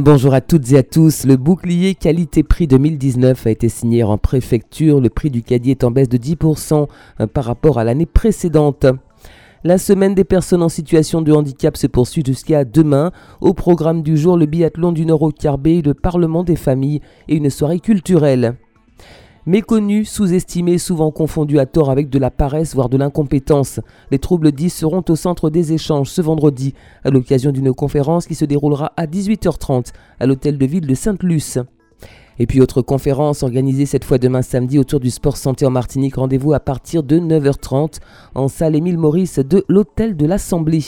Bonjour 0.00 0.34
à 0.34 0.42
toutes 0.42 0.72
et 0.72 0.76
à 0.76 0.82
tous. 0.82 1.24
Le 1.24 1.36
bouclier 1.38 1.94
qualité-prix 1.94 2.66
2019 2.66 3.46
a 3.46 3.50
été 3.50 3.70
signé 3.70 4.02
en 4.02 4.18
préfecture. 4.18 5.00
Le 5.00 5.08
prix 5.08 5.30
du 5.30 5.42
caddie 5.42 5.70
est 5.70 5.84
en 5.84 5.90
baisse 5.90 6.10
de 6.10 6.18
10% 6.18 6.86
euh, 7.20 7.26
par 7.26 7.44
rapport 7.44 7.78
à 7.78 7.84
l'année 7.84 8.04
précédente. 8.04 8.84
La 9.64 9.78
semaine 9.78 10.14
des 10.14 10.24
personnes 10.24 10.62
en 10.62 10.68
situation 10.68 11.22
de 11.22 11.32
handicap 11.32 11.78
se 11.78 11.86
poursuit 11.86 12.22
jusqu'à 12.26 12.66
demain. 12.66 13.10
Au 13.40 13.54
programme 13.54 14.02
du 14.02 14.18
jour, 14.18 14.36
le 14.36 14.44
biathlon 14.44 14.92
du 14.92 15.06
Nord 15.06 15.22
au 15.22 15.30
Carbet, 15.30 15.80
le 15.82 15.94
Parlement 15.94 16.44
des 16.44 16.56
familles 16.56 17.00
et 17.28 17.36
une 17.36 17.48
soirée 17.48 17.80
culturelle. 17.80 18.56
Méconnus, 19.48 20.10
sous-estimés, 20.10 20.76
souvent 20.76 21.12
confondus 21.12 21.60
à 21.60 21.66
tort 21.66 21.92
avec 21.92 22.10
de 22.10 22.18
la 22.18 22.32
paresse, 22.32 22.74
voire 22.74 22.88
de 22.88 22.96
l'incompétence. 22.96 23.78
Les 24.10 24.18
troubles 24.18 24.50
10 24.50 24.70
seront 24.70 25.04
au 25.08 25.14
centre 25.14 25.50
des 25.50 25.72
échanges 25.72 26.10
ce 26.10 26.20
vendredi, 26.20 26.74
à 27.04 27.10
l'occasion 27.10 27.52
d'une 27.52 27.72
conférence 27.72 28.26
qui 28.26 28.34
se 28.34 28.44
déroulera 28.44 28.92
à 28.96 29.06
18h30 29.06 29.92
à 30.18 30.26
l'hôtel 30.26 30.58
de 30.58 30.66
ville 30.66 30.84
de 30.88 30.94
Sainte-Luce. 30.96 31.60
Et 32.40 32.48
puis 32.48 32.60
autre 32.60 32.82
conférence 32.82 33.44
organisée 33.44 33.86
cette 33.86 34.02
fois 34.02 34.18
demain 34.18 34.42
samedi 34.42 34.80
autour 34.80 34.98
du 34.98 35.10
sport 35.10 35.36
santé 35.36 35.64
en 35.64 35.70
Martinique. 35.70 36.16
Rendez-vous 36.16 36.52
à 36.52 36.58
partir 36.58 37.04
de 37.04 37.20
9h30 37.20 38.00
en 38.34 38.48
salle 38.48 38.74
Émile 38.74 38.98
Maurice 38.98 39.38
de 39.38 39.64
l'hôtel 39.68 40.16
de 40.16 40.26
l'Assemblée. 40.26 40.82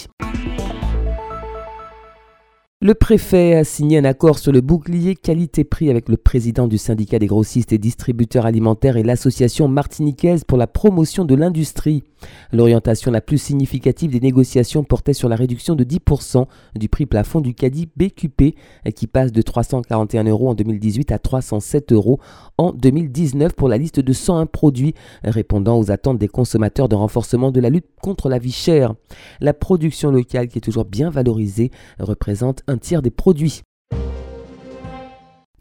Le 2.80 2.94
préfet 2.94 3.56
a 3.56 3.64
signé 3.64 3.98
un 3.98 4.04
accord 4.04 4.38
sur 4.38 4.52
le 4.52 4.60
bouclier 4.60 5.16
qualité-prix 5.16 5.90
avec 5.90 6.08
le 6.08 6.16
président 6.16 6.68
du 6.68 6.78
syndicat 6.78 7.18
des 7.18 7.26
grossistes 7.26 7.72
et 7.72 7.78
distributeurs 7.78 8.46
alimentaires 8.46 8.96
et 8.96 9.02
l'association 9.02 9.66
martiniquaise 9.66 10.44
pour 10.44 10.58
la 10.58 10.68
promotion 10.68 11.24
de 11.24 11.34
l'industrie. 11.34 12.04
L'orientation 12.52 13.10
la 13.10 13.20
plus 13.20 13.38
significative 13.38 14.12
des 14.12 14.20
négociations 14.20 14.84
portait 14.84 15.12
sur 15.12 15.28
la 15.28 15.34
réduction 15.34 15.74
de 15.74 15.82
10% 15.82 16.46
du 16.76 16.88
prix 16.88 17.06
plafond 17.06 17.40
du 17.40 17.52
caddie 17.52 17.88
BQP 17.96 18.54
qui 18.94 19.06
passe 19.08 19.32
de 19.32 19.42
341 19.42 20.24
euros 20.24 20.50
en 20.50 20.54
2018 20.54 21.10
à 21.10 21.18
307 21.18 21.92
euros 21.92 22.20
en 22.58 22.72
2019 22.72 23.54
pour 23.54 23.68
la 23.68 23.78
liste 23.78 23.98
de 23.98 24.12
101 24.12 24.46
produits 24.46 24.94
répondant 25.24 25.78
aux 25.78 25.90
attentes 25.90 26.18
des 26.18 26.28
consommateurs 26.28 26.88
de 26.88 26.94
renforcement 26.94 27.50
de 27.50 27.60
la 27.60 27.70
lutte 27.70 27.86
contre 28.00 28.28
la 28.28 28.38
vie 28.38 28.52
chère. 28.52 28.94
La 29.40 29.52
production 29.52 30.12
locale 30.12 30.46
qui 30.46 30.58
est 30.58 30.62
toujours 30.62 30.84
bien 30.84 31.10
valorisée 31.10 31.72
représente 31.98 32.62
un 32.68 32.76
tiers 32.78 33.02
des 33.02 33.10
produits. 33.10 33.62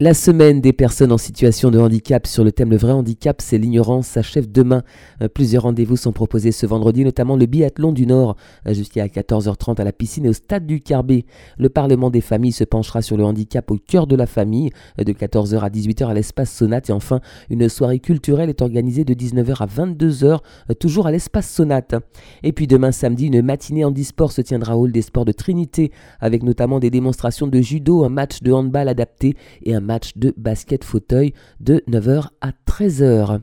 La 0.00 0.14
semaine 0.14 0.60
des 0.60 0.72
personnes 0.72 1.10
en 1.10 1.18
situation 1.18 1.72
de 1.72 1.78
handicap 1.80 2.24
sur 2.24 2.44
le 2.44 2.52
thème 2.52 2.70
Le 2.70 2.76
vrai 2.76 2.92
handicap, 2.92 3.42
c'est 3.42 3.58
l'ignorance 3.58 4.06
s'achève 4.06 4.48
demain. 4.48 4.84
Euh, 5.22 5.28
plusieurs 5.28 5.64
rendez-vous 5.64 5.96
sont 5.96 6.12
proposés 6.12 6.52
ce 6.52 6.66
vendredi, 6.66 7.02
notamment 7.02 7.34
le 7.34 7.46
biathlon 7.46 7.90
du 7.90 8.06
Nord, 8.06 8.36
euh, 8.68 8.74
jusqu'à 8.74 9.08
14h30 9.08 9.80
à 9.80 9.82
la 9.82 9.90
piscine 9.90 10.26
et 10.26 10.28
au 10.28 10.32
stade 10.32 10.66
du 10.66 10.82
Carbet. 10.82 11.24
Le 11.58 11.68
Parlement 11.68 12.10
des 12.10 12.20
familles 12.20 12.52
se 12.52 12.62
penchera 12.62 13.02
sur 13.02 13.16
le 13.16 13.24
handicap 13.24 13.68
au 13.72 13.76
cœur 13.76 14.06
de 14.06 14.14
la 14.14 14.26
famille, 14.26 14.70
euh, 15.00 15.02
de 15.02 15.12
14h 15.12 15.58
à 15.58 15.68
18h 15.68 16.06
à 16.06 16.14
l'espace 16.14 16.52
Sonate. 16.52 16.90
Et 16.90 16.92
enfin, 16.92 17.20
une 17.50 17.68
soirée 17.68 17.98
culturelle 17.98 18.50
est 18.50 18.62
organisée 18.62 19.04
de 19.04 19.14
19h 19.14 19.64
à 19.64 19.66
22h, 19.66 20.38
toujours 20.78 21.08
à 21.08 21.10
l'espace 21.10 21.50
Sonate. 21.50 21.96
Et 22.44 22.52
puis 22.52 22.68
demain 22.68 22.92
samedi, 22.92 23.26
une 23.26 23.42
matinée 23.42 23.84
en 23.84 23.90
e-sport 23.90 24.30
se 24.30 24.42
tiendra 24.42 24.76
au 24.78 24.84
hall 24.84 24.92
des 24.92 25.02
sports 25.02 25.24
de 25.24 25.32
Trinité, 25.32 25.90
avec 26.20 26.44
notamment 26.44 26.78
des 26.78 26.90
démonstrations 26.90 27.48
de 27.48 27.60
judo, 27.60 28.04
un 28.04 28.10
match 28.10 28.42
de 28.42 28.52
handball 28.52 28.86
adapté 28.86 29.34
et 29.64 29.74
un 29.74 29.87
match 29.88 30.12
de 30.16 30.32
basket 30.36 30.84
fauteuil 30.84 31.32
de 31.58 31.82
9h 31.88 32.28
à 32.40 32.52
13h. 32.66 33.40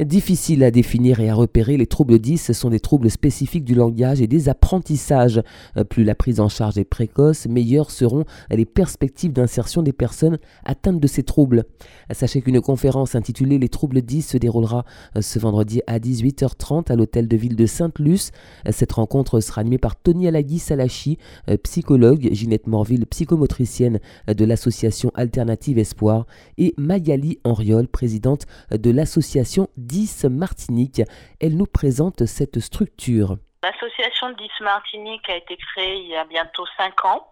Difficile 0.00 0.64
à 0.64 0.72
définir 0.72 1.20
et 1.20 1.30
à 1.30 1.36
repérer, 1.36 1.76
les 1.76 1.86
troubles 1.86 2.18
10 2.18 2.50
sont 2.50 2.70
des 2.70 2.80
troubles 2.80 3.12
spécifiques 3.12 3.64
du 3.64 3.76
langage 3.76 4.20
et 4.20 4.26
des 4.26 4.48
apprentissages. 4.48 5.40
Euh, 5.76 5.84
plus 5.84 6.02
la 6.02 6.16
prise 6.16 6.40
en 6.40 6.48
charge 6.48 6.78
est 6.78 6.84
précoce, 6.84 7.46
meilleures 7.46 7.92
seront 7.92 8.24
les 8.50 8.64
perspectives 8.64 9.32
d'insertion 9.32 9.82
des 9.82 9.92
personnes 9.92 10.38
atteintes 10.64 10.98
de 10.98 11.06
ces 11.06 11.22
troubles. 11.22 11.62
Sachez 12.10 12.42
qu'une 12.42 12.60
conférence 12.60 13.14
intitulée 13.14 13.56
Les 13.58 13.68
troubles 13.68 14.02
10 14.02 14.22
se 14.22 14.36
déroulera 14.36 14.84
euh, 15.16 15.22
ce 15.22 15.38
vendredi 15.38 15.80
à 15.86 16.00
18h30 16.00 16.90
à 16.90 16.96
l'hôtel 16.96 17.28
de 17.28 17.36
ville 17.36 17.54
de 17.54 17.66
Sainte-Luce. 17.66 18.32
Cette 18.70 18.92
rencontre 18.92 19.38
sera 19.38 19.60
animée 19.60 19.78
par 19.78 19.94
Tony 19.94 20.26
Alagui 20.26 20.58
Salachi, 20.58 21.18
euh, 21.48 21.56
psychologue, 21.58 22.30
Ginette 22.32 22.66
Morville, 22.66 23.06
psychomotricienne 23.06 24.00
de 24.26 24.44
l'association 24.44 25.12
Alternative 25.14 25.78
Espoir, 25.78 26.26
et 26.58 26.74
Magali 26.78 27.38
Henriol, 27.44 27.86
présidente 27.86 28.46
de 28.72 28.90
l'association 28.90 29.68
10 29.86 30.24
Martinique. 30.24 31.02
Elle 31.40 31.56
nous 31.56 31.66
présente 31.66 32.26
cette 32.26 32.60
structure. 32.60 33.36
L'association 33.62 34.30
10 34.30 34.48
Martinique 34.60 35.28
a 35.28 35.36
été 35.36 35.56
créée 35.56 35.96
il 35.96 36.08
y 36.08 36.16
a 36.16 36.24
bientôt 36.24 36.64
5 36.76 37.04
ans. 37.04 37.30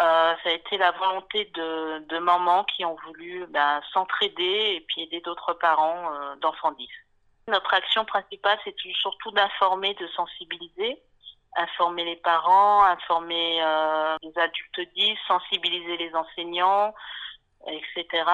Euh, 0.00 0.34
ça 0.42 0.48
a 0.48 0.52
été 0.52 0.78
la 0.78 0.90
volonté 0.92 1.50
de, 1.54 1.98
de 2.06 2.18
mamans 2.18 2.64
qui 2.64 2.84
ont 2.84 2.96
voulu 3.06 3.46
ben, 3.50 3.80
s'entraider 3.92 4.76
et 4.76 4.84
puis 4.88 5.02
aider 5.02 5.20
d'autres 5.20 5.52
parents 5.52 6.12
euh, 6.12 6.36
d'enfants 6.36 6.72
10. 6.72 6.88
Notre 7.48 7.74
action 7.74 8.04
principale, 8.04 8.58
c'est 8.64 8.74
surtout 8.94 9.30
d'informer, 9.32 9.94
de 9.94 10.06
sensibiliser, 10.08 11.02
informer 11.56 12.04
les 12.04 12.16
parents, 12.16 12.84
informer 12.84 13.62
euh, 13.62 14.16
les 14.22 14.38
adultes 14.38 14.94
10, 14.96 15.16
sensibiliser 15.28 15.96
les 15.98 16.14
enseignants, 16.14 16.94
etc. 17.66 18.24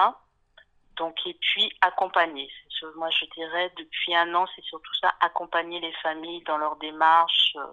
Donc, 0.99 1.15
et 1.25 1.33
puis 1.33 1.71
accompagner. 1.81 2.51
Moi, 2.95 3.09
je 3.09 3.25
dirais, 3.35 3.71
depuis 3.77 4.15
un 4.15 4.33
an, 4.35 4.45
c'est 4.55 4.63
surtout 4.63 4.93
ça, 5.01 5.13
accompagner 5.21 5.79
les 5.79 5.93
familles 6.03 6.43
dans 6.43 6.57
leur 6.57 6.75
démarche, 6.75 7.55
euh, 7.55 7.65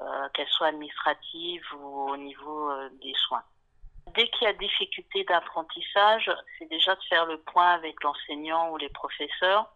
euh 0.00 0.28
qu'elles 0.34 0.48
soient 0.48 0.68
administratives 0.68 1.66
ou 1.76 2.10
au 2.10 2.16
niveau 2.16 2.70
euh, 2.70 2.88
des 3.00 3.14
soins. 3.26 3.44
Dès 4.14 4.28
qu'il 4.28 4.42
y 4.42 4.50
a 4.50 4.52
difficulté 4.52 5.24
d'apprentissage, 5.24 6.30
c'est 6.58 6.68
déjà 6.68 6.94
de 6.94 7.02
faire 7.08 7.26
le 7.26 7.38
point 7.38 7.70
avec 7.70 8.02
l'enseignant 8.02 8.70
ou 8.70 8.76
les 8.76 8.88
professeurs 8.88 9.72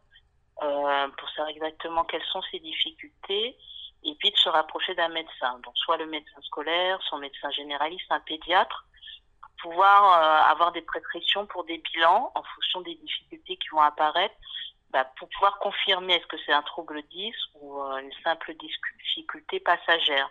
euh, 0.63 1.09
pour 1.17 1.29
savoir 1.31 1.49
exactement 1.49 2.05
quelles 2.05 2.25
sont 2.33 2.43
ces 2.51 2.59
difficultés 2.59 3.57
et 4.03 4.15
puis 4.17 4.31
de 4.31 4.37
se 4.37 4.49
rapprocher 4.49 4.95
d'un 4.95 5.09
médecin. 5.09 5.59
Donc 5.65 5.77
soit 5.77 5.97
le 5.97 6.07
médecin 6.07 6.41
scolaire, 6.43 6.99
son 7.09 7.19
médecin 7.19 7.51
généraliste, 7.51 8.07
un 8.11 8.21
pédiatre, 8.21 8.85
pouvoir 9.61 10.05
euh, 10.05 10.51
avoir 10.53 10.73
des 10.73 10.83
prescriptions 10.83 11.47
pour 11.47 11.65
des 11.65 11.79
bilans 11.79 12.33
en 12.35 12.43
fonction 12.43 12.81
des 12.83 12.95
difficultés 12.95 13.57
qui 13.57 13.69
vont 13.69 13.81
apparaître, 13.81 14.35
bah, 14.91 15.05
pour 15.19 15.29
pouvoir 15.29 15.59
confirmer 15.59 16.15
est-ce 16.15 16.27
que 16.27 16.37
c'est 16.45 16.53
un 16.53 16.63
trouble 16.63 17.03
10 17.03 17.35
ou 17.55 17.81
euh, 17.81 17.99
une 17.99 18.13
simple 18.25 18.55
difficulté 18.55 19.61
passagère. 19.61 20.31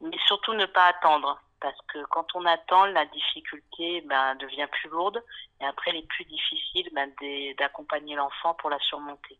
Mais 0.00 0.16
surtout 0.26 0.54
ne 0.54 0.66
pas 0.66 0.86
attendre, 0.86 1.40
parce 1.60 1.78
que 1.88 2.04
quand 2.06 2.26
on 2.34 2.44
attend, 2.46 2.86
la 2.86 3.06
difficulté 3.06 4.00
bah, 4.02 4.34
devient 4.34 4.66
plus 4.72 4.88
lourde 4.88 5.22
et 5.60 5.64
après 5.64 5.92
il 5.92 5.98
est 5.98 6.08
plus 6.08 6.24
difficile 6.24 6.88
bah, 6.92 7.06
d'accompagner 7.58 8.16
l'enfant 8.16 8.54
pour 8.54 8.70
la 8.70 8.78
surmonter 8.80 9.38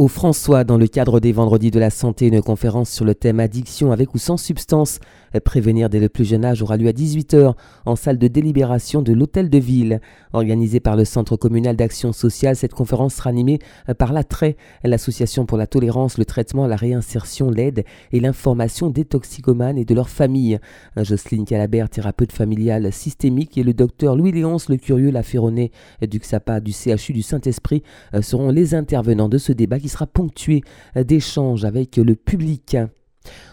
au 0.00 0.08
François 0.08 0.64
dans 0.64 0.78
le 0.78 0.86
cadre 0.86 1.20
des 1.20 1.30
Vendredis 1.30 1.70
de 1.70 1.78
la 1.78 1.90
Santé, 1.90 2.28
une 2.28 2.40
conférence 2.40 2.88
sur 2.88 3.04
le 3.04 3.14
thème 3.14 3.38
addiction 3.38 3.92
avec 3.92 4.14
ou 4.14 4.18
sans 4.18 4.38
substance. 4.38 4.98
Prévenir 5.44 5.90
dès 5.90 6.00
le 6.00 6.08
plus 6.08 6.24
jeune 6.24 6.44
âge 6.44 6.62
aura 6.62 6.78
lieu 6.78 6.88
à 6.88 6.92
18h 6.92 7.52
en 7.84 7.96
salle 7.96 8.16
de 8.16 8.26
délibération 8.26 9.02
de 9.02 9.12
l'Hôtel 9.12 9.50
de 9.50 9.58
Ville. 9.58 10.00
Organisée 10.32 10.80
par 10.80 10.96
le 10.96 11.04
Centre 11.04 11.36
communal 11.36 11.76
d'action 11.76 12.12
sociale, 12.12 12.56
cette 12.56 12.72
conférence 12.72 13.16
sera 13.16 13.28
animée 13.28 13.58
par 13.98 14.14
l'ATRAIT, 14.14 14.56
l'association 14.84 15.44
pour 15.44 15.58
la 15.58 15.66
tolérance, 15.66 16.16
le 16.16 16.24
traitement, 16.24 16.66
la 16.66 16.76
réinsertion, 16.76 17.50
l'aide 17.50 17.84
et 18.10 18.20
l'information 18.20 18.88
des 18.88 19.04
toxicomanes 19.04 19.76
et 19.76 19.84
de 19.84 19.94
leurs 19.94 20.08
familles. 20.08 20.60
Jocelyne 20.96 21.44
Calabert, 21.44 21.90
thérapeute 21.90 22.32
familiale 22.32 22.90
systémique, 22.90 23.58
et 23.58 23.62
le 23.62 23.74
docteur 23.74 24.16
Louis-Léonce 24.16 24.70
Le 24.70 24.78
Curieux 24.78 25.10
Laferronnet 25.10 25.70
du 26.00 26.18
XAPA 26.18 26.60
du 26.60 26.72
CHU 26.72 27.12
du 27.12 27.22
Saint-Esprit 27.22 27.82
seront 28.22 28.50
les 28.50 28.74
intervenants 28.74 29.28
de 29.28 29.36
ce 29.36 29.52
débat 29.52 29.78
qui 29.78 29.89
sera 29.90 30.06
ponctué 30.06 30.62
d'échanges 30.96 31.64
avec 31.64 31.96
le 31.96 32.14
public. 32.14 32.76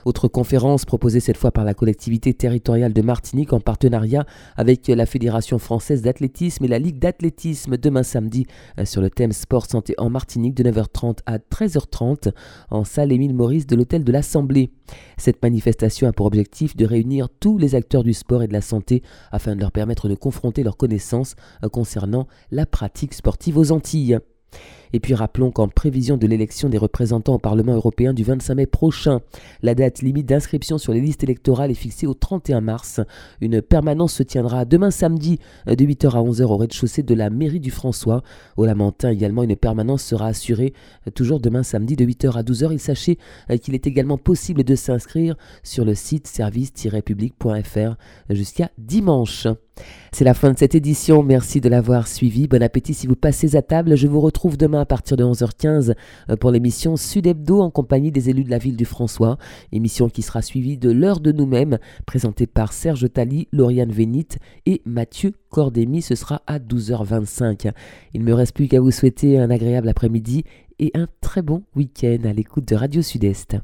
Autre 0.05 0.27
conférence 0.29 0.85
proposée 0.85 1.19
cette 1.19 1.37
fois 1.37 1.51
par 1.51 1.65
la 1.65 1.73
collectivité 1.73 2.33
territoriale 2.33 2.93
de 2.93 3.01
Martinique 3.01 3.51
en 3.51 3.59
partenariat 3.59 4.25
avec 4.55 4.87
la 4.87 5.05
Fédération 5.05 5.59
française 5.59 6.01
d'athlétisme 6.01 6.63
et 6.63 6.69
la 6.69 6.79
Ligue 6.79 6.99
d'athlétisme 6.99 7.75
demain 7.77 8.03
samedi 8.03 8.45
euh, 8.79 8.85
sur 8.85 9.01
le 9.01 9.09
thème 9.09 9.33
sport 9.33 9.65
santé 9.65 9.93
en 9.97 10.09
Martinique 10.09 10.55
de 10.55 10.63
9h30 10.63 11.19
à 11.25 11.37
13h30 11.37 12.31
en 12.69 12.83
salle 12.85 13.11
Émile 13.11 13.33
Maurice 13.33 13.67
de 13.67 13.75
l'hôtel 13.75 14.05
de 14.05 14.11
l'Assemblée. 14.11 14.71
Cette 15.17 15.41
manifestation 15.43 16.07
a 16.07 16.13
pour 16.13 16.27
objectif 16.27 16.77
de 16.77 16.85
réunir 16.85 17.27
tous 17.29 17.57
les 17.57 17.75
acteurs 17.75 18.03
du 18.03 18.13
sport 18.13 18.43
et 18.43 18.47
de 18.47 18.53
la 18.53 18.61
santé 18.61 19.03
afin 19.31 19.55
de 19.55 19.61
leur 19.61 19.73
permettre 19.73 20.07
de 20.07 20.15
confronter 20.15 20.63
leurs 20.63 20.77
connaissances 20.77 21.35
euh, 21.63 21.69
concernant 21.69 22.27
la 22.51 22.65
pratique 22.65 23.13
sportive 23.13 23.57
aux 23.57 23.71
Antilles. 23.73 24.19
Et 24.93 24.99
puis 24.99 25.13
rappelons 25.13 25.51
qu'en 25.51 25.67
prévision 25.67 26.17
de 26.17 26.27
l'élection 26.27 26.69
des 26.69 26.77
représentants 26.77 27.35
au 27.35 27.39
Parlement 27.39 27.73
européen 27.73 28.13
du 28.13 28.23
25 28.23 28.55
mai 28.55 28.65
prochain, 28.65 29.21
la 29.61 29.75
date 29.75 30.01
limite 30.01 30.27
d'inscription 30.27 30.77
sur 30.77 30.93
les 30.93 31.01
listes 31.01 31.23
électorales 31.23 31.71
est 31.71 31.75
fixée 31.75 32.07
au 32.07 32.13
31 32.13 32.61
mars. 32.61 33.01
Une 33.41 33.61
permanence 33.61 34.13
se 34.13 34.23
tiendra 34.23 34.65
demain 34.65 34.91
samedi 34.91 35.39
de 35.65 35.85
8h 35.85 36.11
à 36.11 36.21
11h 36.21 36.43
au 36.43 36.57
rez-de-chaussée 36.57 37.03
de 37.03 37.13
la 37.13 37.29
mairie 37.29 37.59
du 37.59 37.71
François. 37.71 38.23
Au 38.55 38.65
Lamentin 38.65 39.09
également, 39.09 39.43
une 39.43 39.55
permanence 39.55 40.03
sera 40.03 40.27
assurée 40.27 40.73
toujours 41.15 41.39
demain 41.39 41.63
samedi 41.63 41.95
de 41.95 42.05
8h 42.05 42.37
à 42.37 42.43
12h. 42.43 42.71
Il 42.71 42.79
sachez 42.79 43.17
qu'il 43.61 43.75
est 43.75 43.87
également 43.87 44.17
possible 44.17 44.63
de 44.63 44.75
s'inscrire 44.75 45.35
sur 45.63 45.85
le 45.85 45.95
site 45.95 46.27
service-public.fr 46.27 47.95
jusqu'à 48.29 48.71
dimanche. 48.77 49.47
C'est 50.11 50.23
la 50.23 50.33
fin 50.33 50.51
de 50.51 50.57
cette 50.57 50.73
édition, 50.73 51.21
merci 51.21 51.61
de 51.61 51.69
l'avoir 51.69 52.07
suivi. 52.07 52.47
Bon 52.47 52.63
appétit 52.63 52.93
si 52.93 53.07
vous 53.07 53.15
passez 53.15 53.55
à 53.55 53.61
table. 53.61 53.95
Je 53.95 54.07
vous 54.07 54.21
retrouve 54.21 54.57
demain 54.57 54.76
à 54.79 54.85
partir 54.85 55.17
de 55.17 55.23
11h15 55.23 55.95
euh, 56.29 56.35
pour 56.35 56.51
l'émission 56.51 56.95
Sud 56.95 57.27
Hebdo 57.27 57.61
en 57.61 57.69
compagnie 57.69 58.11
des 58.11 58.29
élus 58.29 58.43
de 58.43 58.49
la 58.49 58.57
ville 58.57 58.75
du 58.75 58.85
François. 58.85 59.37
Émission 59.71 60.09
qui 60.09 60.21
sera 60.21 60.41
suivie 60.41 60.77
de 60.77 60.91
l'heure 60.91 61.19
de 61.19 61.31
nous-mêmes, 61.31 61.79
présentée 62.05 62.47
par 62.47 62.73
Serge 62.73 63.11
Tali, 63.11 63.47
Lauriane 63.51 63.91
Vénit 63.91 64.27
et 64.65 64.81
Mathieu 64.85 65.33
Cordémy. 65.49 66.01
Ce 66.01 66.15
sera 66.15 66.41
à 66.47 66.59
12h25. 66.59 67.71
Il 68.13 68.21
ne 68.21 68.25
me 68.25 68.33
reste 68.33 68.55
plus 68.55 68.67
qu'à 68.67 68.79
vous 68.79 68.91
souhaiter 68.91 69.39
un 69.39 69.49
agréable 69.49 69.89
après-midi 69.89 70.43
et 70.79 70.91
un 70.93 71.07
très 71.21 71.41
bon 71.41 71.63
week-end 71.75 72.19
à 72.25 72.33
l'écoute 72.33 72.67
de 72.67 72.75
Radio 72.75 73.01
Sud-Est. 73.01 73.57